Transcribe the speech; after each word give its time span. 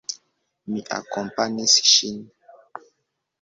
Mi 0.71 0.81
akompanis 0.99 1.75
ŝin. 1.91 2.19